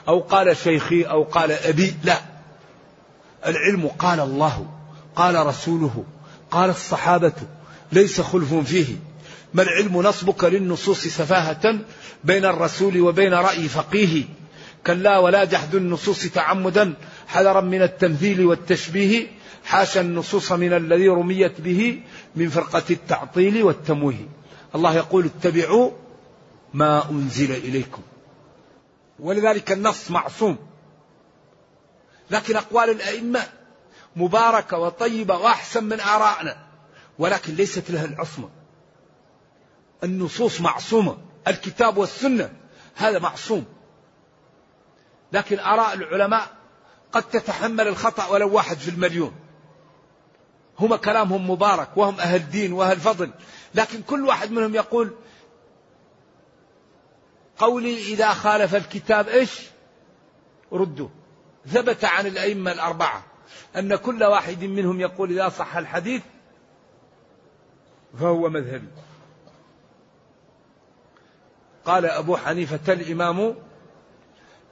[0.07, 2.17] أو قال شيخي أو قال أبي؟ لا.
[3.45, 4.67] العلم قال الله
[5.15, 6.03] قال رسوله
[6.51, 7.33] قال الصحابة
[7.91, 8.95] ليس خلف فيه.
[9.53, 11.79] ما العلم نصبك للنصوص سفاهة
[12.23, 14.23] بين الرسول وبين رأي فقيه؟
[14.87, 16.93] كلا ولا جحد النصوص تعمدا
[17.31, 19.27] حذرا من التمثيل والتشبيه
[19.65, 22.01] حاشا النصوص من الذي رميت به
[22.35, 24.27] من فرقة التعطيل والتمويه.
[24.75, 25.91] الله يقول اتبعوا
[26.73, 28.01] ما أنزل إليكم.
[29.19, 30.57] ولذلك النص معصوم.
[32.31, 33.39] لكن أقوال الأئمة
[34.15, 36.57] مباركة وطيبة وأحسن من آرائنا
[37.19, 38.49] ولكن ليست لها العصمة.
[40.03, 41.17] النصوص معصومة.
[41.47, 42.53] الكتاب والسنة.
[42.95, 43.65] هذا معصوم.
[45.33, 46.60] لكن آراء العلماء
[47.11, 49.33] قد تتحمل الخطأ ولو واحد في المليون.
[50.79, 53.31] هم كلامهم مبارك وهم أهل دين وأهل فضل.
[53.75, 55.15] لكن كل واحد منهم يقول
[57.57, 59.61] قولي إذا خالف الكتاب إيش؟
[60.73, 61.09] ردوا
[61.67, 63.23] ثبت عن الأئمة الأربعة
[63.75, 66.21] أن كل واحد منهم يقول إذا صح الحديث
[68.19, 68.87] فهو مذهبي.
[71.85, 73.55] قال أبو حنيفة الإمام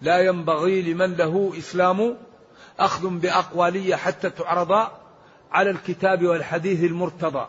[0.01, 2.17] لا ينبغي لمن له إسلام
[2.79, 4.87] أخذ بأقوالية حتى تعرض
[5.51, 7.47] على الكتاب والحديث المرتضى.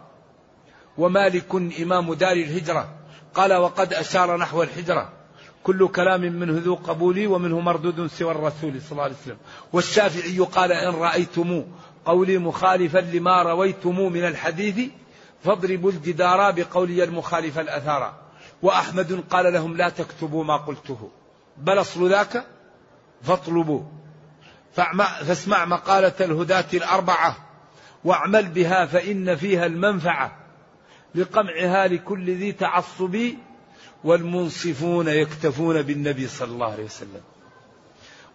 [0.98, 2.88] ومالك إمام دار الهجرة.
[3.34, 5.12] قال وقد أشار نحو الحجرة
[5.64, 9.36] كل كلام منه ذو قبول ومنه مردود سوى الرسول صلى الله عليه وسلم.
[9.72, 11.64] والشافعي قال إن رأيتم
[12.04, 14.90] قولي مخالفا لما رويتم من الحديث
[15.44, 18.14] فاضربوا الجدار بقولي المخالف الأثار.
[18.62, 21.10] وأحمد قال لهم لا تكتبوا ما قلته.
[21.58, 22.44] بل أصل ذاك؟
[23.22, 23.82] فاطلبوا.
[24.72, 27.36] فاسمع مقالة الهداة الأربعة
[28.04, 30.36] واعمل بها فإن فيها المنفعة
[31.14, 33.18] لقمعها لكل ذي تعصب
[34.04, 37.20] والمنصفون يكتفون بالنبي صلى الله عليه وسلم.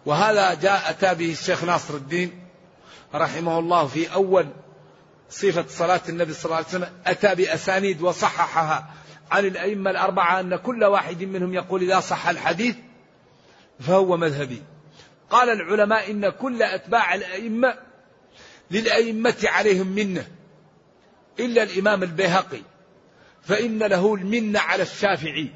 [0.06, 2.42] وهذا جاء أتى به الشيخ ناصر الدين
[3.14, 4.48] رحمه الله في أول
[5.30, 8.90] صفة صلاة النبي صلى الله عليه وسلم أتى بأسانيد وصححها
[9.30, 12.76] عن الأئمة الأربعة أن كل واحد منهم يقول إذا صح الحديث
[13.80, 14.62] فهو مذهبي.
[15.30, 17.74] قال العلماء إن كل أتباع الأئمة
[18.70, 20.26] للأئمة عليهم منة
[21.40, 22.60] إلا الإمام البيهقي
[23.42, 25.50] فإن له المنة على الشافعي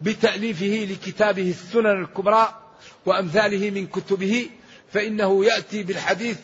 [0.00, 2.62] بتأليفه لكتابه السنن الكبرى
[3.06, 4.50] وأمثاله من كتبه
[4.92, 6.38] فإنه يأتي بالحديث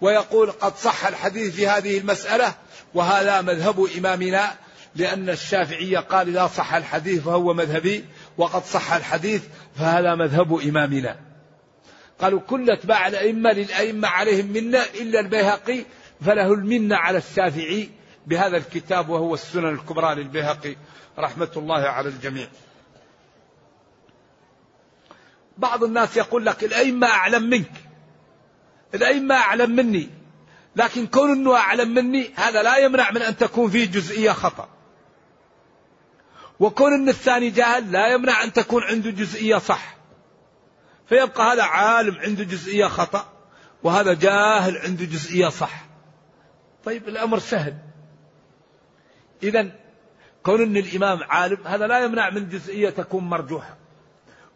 [0.00, 2.54] ويقول قد صح الحديث في هذه المسألة
[2.94, 4.54] وهذا مذهب إمامنا
[4.96, 8.04] لأن الشافعي قال إذا صح الحديث فهو مذهبي
[8.38, 9.42] وقد صح الحديث
[9.76, 11.29] فهذا مذهب إمامنا.
[12.20, 15.84] قالوا كل اتباع الأئمة للأئمة عليهم منة إلا البيهقي
[16.20, 17.90] فله المنة على الشافعي
[18.26, 20.76] بهذا الكتاب وهو السنن الكبرى للبيهقي.
[21.18, 22.48] رحمة الله على الجميع.
[25.58, 27.72] بعض الناس يقول لك الأئمة أعلم منك.
[28.94, 30.08] الأئمة أعلم مني.
[30.76, 34.68] لكن كون أنه أعلم مني هذا لا يمنع من أن تكون فيه جزئية خطأ.
[36.60, 39.99] وكون أن الثاني جاهل لا يمنع أن تكون عنده جزئية صح.
[41.10, 43.32] فيبقى هذا عالم عنده جزئية خطأ
[43.82, 45.84] وهذا جاهل عنده جزئية صح.
[46.84, 47.74] طيب الأمر سهل.
[49.42, 49.70] إذا
[50.42, 53.76] كون أن الإمام عالم هذا لا يمنع من جزئية تكون مرجوحة.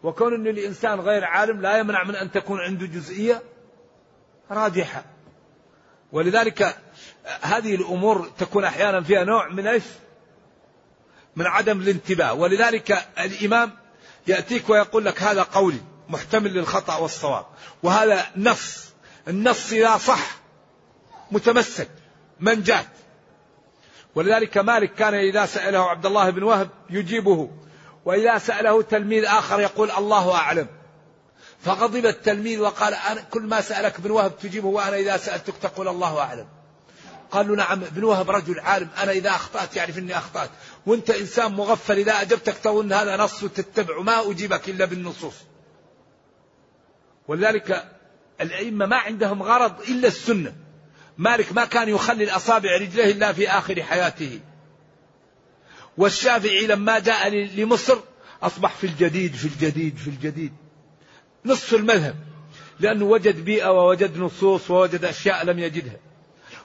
[0.02, 3.42] وكون أن الإنسان غير عالم لا يمنع من أن تكون عنده جزئية
[4.50, 5.04] راجحة.
[6.12, 6.76] ولذلك
[7.42, 9.84] هذه الأمور تكون أحيانا فيها نوع من إيش؟
[11.36, 12.34] من عدم الانتباه.
[12.34, 13.72] ولذلك الإمام
[14.26, 15.93] يأتيك ويقول لك هذا قولي.
[16.08, 17.46] محتمل للخطأ والصواب.
[17.82, 18.84] وهذا نص.
[19.28, 20.36] النص إذا صح.
[21.30, 21.88] متمسك.
[22.40, 22.86] من جات
[24.14, 27.50] ولذلك مالك كان إذا سأله عبد الله بن وهب يجيبه.
[28.04, 30.66] وإذا سأله تلميذ آخر يقول الله أعلم.
[31.64, 36.18] فغضب التلميذ وقال أنا كل ما سألك ابن وهب تجيبه وأنا إذا سألتك تقول الله
[36.18, 36.46] أعلم.
[37.30, 38.88] قال له نعم ابن وهب رجل عالم.
[39.02, 40.50] أنا إذا أخطأت يعرف أني أخطأت.
[40.86, 45.34] وأنت إنسان مغفل إذا أجبتك تظن هذا نص وتتبع ما أجيبك إلا بالنصوص.
[47.28, 47.84] ولذلك
[48.40, 50.54] الأئمة ما عندهم غرض إلا السنة.
[51.18, 54.40] مالك ما كان يخلي الأصابع رجليه إلا في آخر حياته.
[55.98, 57.98] والشافعي لما جاء لمصر
[58.42, 60.52] أصبح في الجديد في الجديد في الجديد.
[61.44, 62.16] نصف المذهب.
[62.80, 65.96] لأنه وجد بيئة ووجد نصوص ووجد أشياء لم يجدها.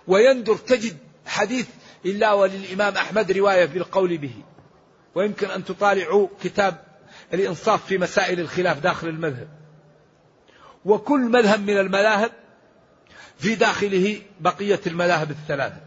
[0.07, 1.67] ويندر تجد حديث
[2.05, 4.33] إلا وللإمام أحمد رواية بالقول به.
[5.15, 6.83] ويمكن أن تطالعوا كتاب
[7.33, 9.58] الإنصاف في مسائل الخلاف داخل المذهب.
[10.85, 12.31] وكل مذهب من المذاهب
[13.37, 15.81] في داخله بقية المذاهب الثلاثة.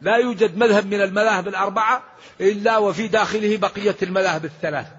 [0.00, 2.02] لا يوجد مذهب من المذاهب الأربعة
[2.40, 4.96] إلا وفي داخله بقية المذاهب الثلاثة.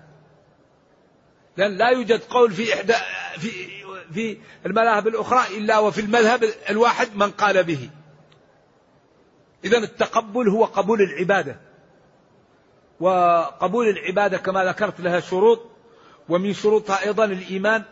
[1.58, 2.96] لأن لا يوجد قول في إحدى
[3.38, 3.80] في
[4.14, 7.90] في المذاهب الأخرى إلا وفي المذهب الواحد من قال به.
[9.66, 11.60] إذا التقبل هو قبول العبادة.
[13.00, 15.62] وقبول العبادة كما ذكرت لها شروط
[16.30, 17.84] ومن شروطها أيضا الإيمان.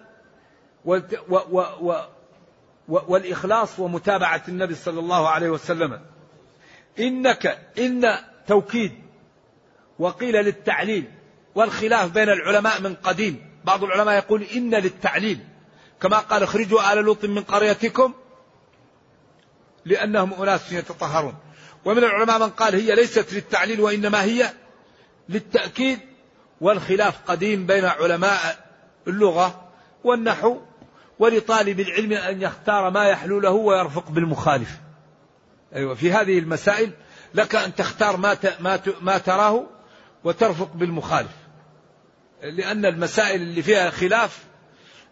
[2.87, 6.01] والإخلاص ومتابعة النبي صلى الله عليه وسلم.
[6.99, 8.91] إنك إن توكيد
[9.99, 11.05] وقيل للتعليل
[11.55, 13.59] والخلاف بين العلماء من قديم.
[13.65, 15.39] بعض العلماء يقول إن للتعليل.
[16.01, 18.13] كما قال اخرجوا آل لوط من قريتكم
[19.85, 21.35] لأنهم أناس يتطهرون.
[21.85, 24.53] ومن العلماء من قال هي ليست للتعليل وإنما هي
[25.29, 25.99] للتأكيد
[26.61, 28.69] والخلاف قديم بين علماء
[29.07, 29.69] اللغة
[30.03, 30.61] والنحو
[31.19, 34.79] ولطالب العلم أن يختار ما يحلو له ويرفق بالمخالف.
[35.75, 36.91] أيوة في هذه المسائل
[37.33, 39.65] لك أن تختار ما ما ما تراه
[40.23, 41.31] وترفق بالمخالف.
[42.43, 44.43] لأن المسائل اللي فيها خلاف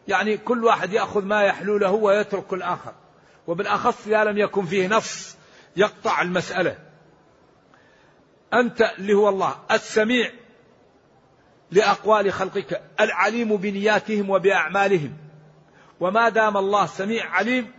[0.08, 2.94] يعني كل واحد يأخذ ما يحلو له ويترك الآخر.
[3.48, 5.36] وبالأخص إذا لم يكن فيه نص
[5.76, 6.78] يقطع المسألة.
[8.54, 10.32] أنت اللي هو الله السميع
[11.72, 15.25] لأقوال خلقك العليم بنياتهم وبأعمالهم.
[16.00, 17.72] وما دام الله سميع عليم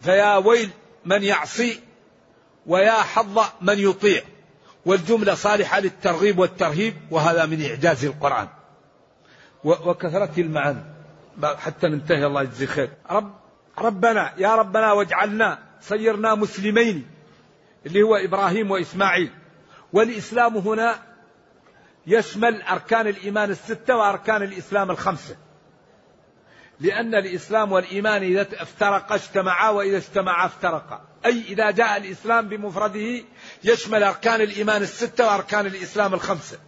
[0.00, 0.70] فيا ويل
[1.04, 1.80] من يعصي
[2.66, 4.22] ويا حظ من يطيع.
[4.86, 8.48] والجملة صالحة للترغيب والترهيب وهذا من إعجاز القرآن.
[9.64, 10.84] وكثرة المعاني.
[11.42, 12.26] حتى ننتهي.
[12.26, 12.90] الله يجزي خير.
[13.10, 13.34] رب
[13.78, 17.06] ربنا يا ربنا واجعلنا صيرنا مسلمين
[17.86, 19.30] اللي هو إبراهيم وإسماعيل.
[19.92, 20.98] والإسلام هنا
[22.06, 25.36] يشمل أركان الإيمان الستة وأركان الإسلام الخمسة.
[26.80, 31.00] لأن الإسلام والإيمان إذا افترقا اجتمعا وإذا اجتمعا افترقا.
[31.26, 33.22] أي إذا جاء الإسلام بمفرده
[33.64, 36.58] يشمل أركان الإيمان الستة وأركان الإسلام الخمسة.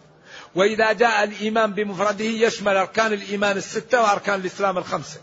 [0.55, 5.19] وإذا جاء الإيمان بمفرده يشمل أركان الإيمان الستة وأركان الإسلام الخمسة.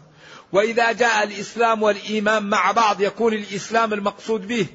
[0.52, 4.66] وإذا جاء الإسلام والإيمان مع بعض يكون الإسلام المقصود به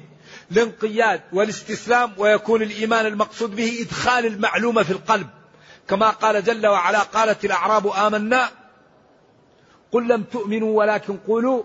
[0.52, 5.26] الانقياد والاستسلام ويكون الإيمان المقصود به إدخال المعلومة في القلب.
[5.88, 8.59] كما قال جل وعلا قالت الأعراب آمنا
[9.92, 11.62] قل لم تؤمنوا ولكن قولوا.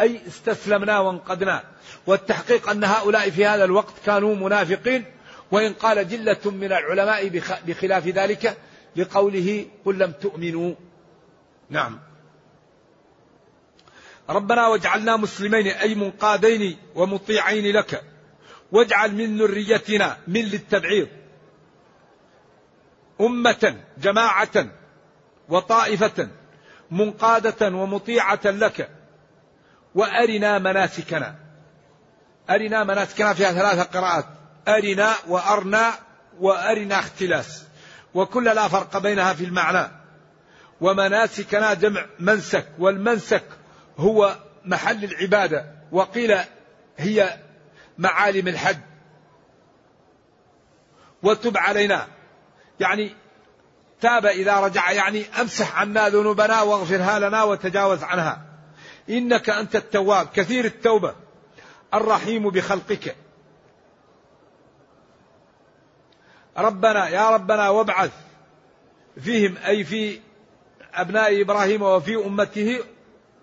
[0.00, 1.64] أي استسلمنا وانقدنا
[2.06, 5.04] والتحقيق أن هؤلاء في هذا الوقت كانوا منافقين.
[5.50, 7.28] وإن قال جلة من العلماء
[7.66, 8.56] بخلاف ذلك
[8.96, 10.74] لقوله قل لم تؤمنوا.
[11.70, 12.00] نعم.
[14.28, 18.04] ربنا واجعلنا مسلمين أي منقادين ومطيعين لك.
[18.72, 21.08] واجعل من ذريتنا من للتبعيض.
[23.20, 24.66] أمة جماعة
[25.48, 26.28] وطائفة
[26.90, 28.90] منقادة ومطيعة لك.
[29.94, 31.34] وأرنا مناسكنا.
[32.50, 34.24] أرنا مناسكنا فيها ثلاثة قراءات.
[34.68, 35.92] أرنا وأرنا
[36.40, 37.64] وأرنا اختلاس.
[38.14, 39.90] وكل لا فرق بينها في المعنى.
[40.80, 42.66] ومناسكنا جمع منسك.
[42.78, 43.44] والمنسك
[43.98, 45.74] هو محل العبادة.
[45.92, 46.38] وقيل
[46.96, 47.38] هي
[47.98, 48.78] معالم الحج.
[51.22, 52.06] وتب علينا.
[52.80, 53.23] يعني
[54.04, 58.44] تاب إذا رجع يعني أمسح عنا ذنوبنا واغفرها لنا وتجاوز عنها.
[59.10, 61.14] إنك أنت التواب كثير التوبة.
[61.94, 63.16] الرحيم بخلقك.
[66.58, 68.10] ربنا يا ربنا وابعث
[69.20, 70.20] فيهم أي في
[70.94, 72.80] أبناء إبراهيم وفي أمته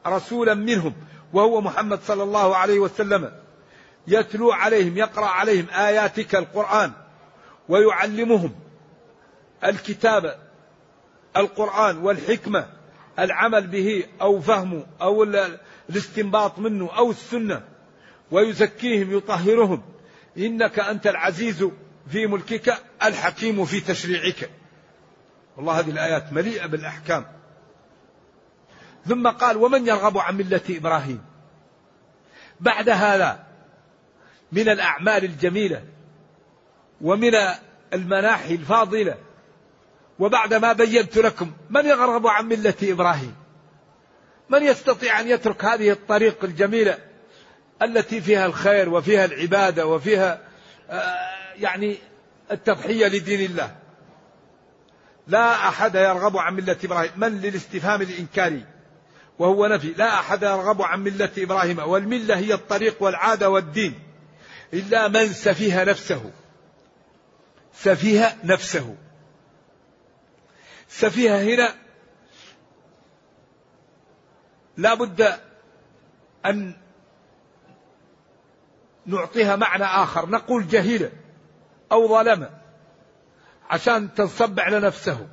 [0.08, 0.94] رسولا منهم
[1.34, 3.32] وهو محمد صلى الله عليه وسلم.
[4.08, 6.92] يتلو عليهم يقرأ عليهم آياتك القرآن
[7.70, 8.56] ويعلمهم
[9.64, 10.51] الكتاب
[11.38, 12.68] القرآن والحكمة
[13.20, 15.24] العمل به أو فهمه أو
[15.90, 17.64] الاستنباط منه أو السنة.
[18.32, 19.84] ويزكيهم يطهرهم.
[20.38, 21.70] إنك أنت العزيز
[22.08, 24.50] في ملكك الحكيم في تشريعك.
[25.58, 27.26] والله هذه الآيات مليئة بالأحكام.
[29.06, 31.22] ثم قال ومن يرغب عن ملة إبراهيم؟
[32.60, 33.44] بعد هذا
[34.52, 35.84] من الأعمال الجميلة
[37.02, 37.32] ومن
[37.94, 39.18] المناحي الفاضلة
[40.22, 43.36] وبعد ما بينت لكم من يرغب عن ملة إبراهيم؟
[44.50, 46.98] من يستطيع أن يترك هذه الطريق الجميلة
[47.82, 50.42] التي فيها الخير وفيها العبادة وفيها
[50.90, 51.14] آه،
[51.56, 51.98] يعني
[52.52, 53.76] التضحية لدين الله؟
[55.28, 57.12] لا أحد يرغب عن ملة إبراهيم.
[57.16, 58.66] من للاستفهام الإنكاري؟
[59.40, 59.94] وهو نفي.
[59.98, 61.80] لا أحد يرغب عن ملة إبراهيم.
[61.80, 64.00] والملة هي الطريق والعادة والدين.
[64.74, 66.32] إلا من سفيه نفسه.
[67.74, 68.96] سفيه نفسه.
[70.92, 71.76] سفيه هنا.
[74.78, 75.40] لا بد
[76.46, 76.74] أن
[79.06, 80.30] نعطيها معنى آخر.
[80.30, 81.12] نقول جهيلة
[81.92, 82.50] أو ظلمة
[83.70, 85.28] عشان تنصب على نفسه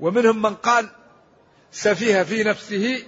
[0.00, 0.88] ومنهم من قال
[1.70, 3.06] سفيه في نفسه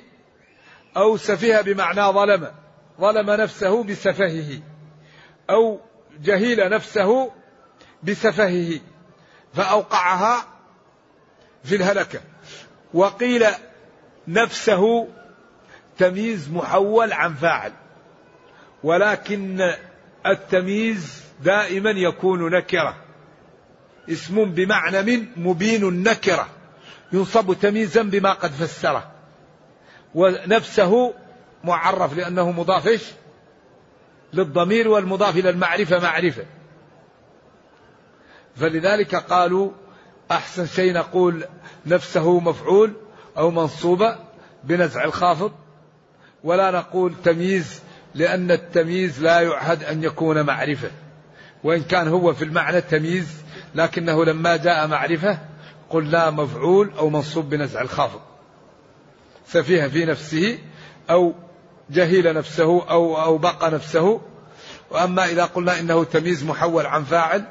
[0.97, 2.53] أو سفيه بمعنى ظلم
[3.01, 4.61] ظلم نفسه بسفهه
[5.51, 5.81] أو
[6.21, 7.33] جهيل نفسه
[8.03, 8.81] بسفهه.
[9.59, 10.45] فأوقعها
[11.65, 12.21] في الهلكة.
[12.95, 13.47] وقيل
[14.29, 15.09] نفسه
[15.99, 17.73] تمييز محول عن فاعل.
[18.83, 19.73] ولكن
[20.27, 22.97] التمييز دائما يكون نكرة.
[24.09, 26.49] اسم بمعنى من مبين نكرة
[27.13, 29.11] ينصب تمييزا بما قد فسره.
[30.15, 31.15] ونفسه
[31.65, 33.15] معرف لأنه مضاف
[34.33, 36.45] للضمير والمضاف إلى المعرفة معرفة.
[38.61, 39.71] فلذلك قالوا
[40.31, 41.45] أحسن شيء نقول
[41.87, 42.93] نفسه مفعول
[43.39, 44.17] أو منصوبة
[44.65, 45.53] بنزع الخافض
[46.45, 47.81] ولا نقول تمييز
[48.15, 50.91] لأن التمييز لا يعهد أن يكون معرفة.
[51.65, 53.29] وإن كان هو في المعنى تمييز
[53.75, 55.39] لكنه لما جاء معرفة
[55.91, 58.21] قلنا مفعول أو منصوب بنزع الخافض.
[59.47, 60.59] سفيه في نفسه
[61.11, 61.35] أو
[61.91, 64.21] جهل نفسه أو أو بقى نفسه.
[64.91, 67.45] وأما إذا قلنا إنه تمييز محول عن فاعل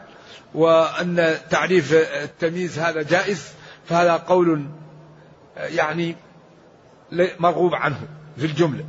[0.53, 3.47] وأن تعريف التمييز هذا جائز
[3.85, 4.65] فهذا قول
[5.57, 6.15] يعني
[7.39, 7.99] مرغوب عنه
[8.37, 8.85] في الجملة.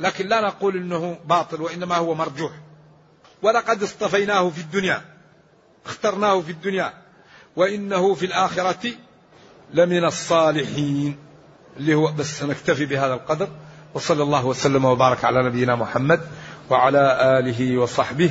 [0.00, 2.52] لكن لا نقول إنه باطل وإنما هو مرجوح.
[3.42, 5.02] ولقد اصطفيناه في الدنيا
[5.86, 6.92] اخترناه في الدنيا
[7.56, 8.90] وإنه في الآخرة
[9.74, 11.16] لمن الصالحين
[11.76, 13.48] اللي هو بس نكتفي بهذا القدر.
[13.94, 16.20] وصلى الله وسلم وبارك على نبينا محمد
[16.70, 18.30] وعلى آله وصحبه